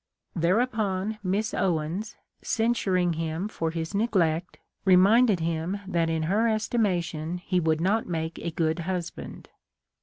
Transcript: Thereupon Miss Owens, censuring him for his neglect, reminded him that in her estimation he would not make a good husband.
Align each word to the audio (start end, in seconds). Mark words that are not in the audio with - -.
Thereupon 0.35 1.19
Miss 1.21 1.53
Owens, 1.53 2.15
censuring 2.41 3.13
him 3.13 3.47
for 3.47 3.69
his 3.69 3.93
neglect, 3.93 4.57
reminded 4.83 5.41
him 5.41 5.77
that 5.87 6.09
in 6.09 6.23
her 6.23 6.47
estimation 6.47 7.37
he 7.37 7.59
would 7.59 7.79
not 7.79 8.07
make 8.07 8.39
a 8.39 8.49
good 8.49 8.79
husband. 8.79 9.49